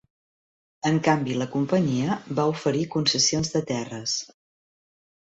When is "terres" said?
3.73-4.15